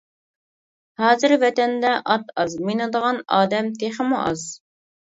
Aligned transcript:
ھازىر 1.03 1.35
ۋەتەندە 1.45 1.93
ئات 2.01 2.35
ئاز، 2.39 2.59
مىنىدىغان 2.71 3.25
ئادەم 3.39 3.73
تېخىمۇ 3.81 4.25
ئاز. 4.27 4.53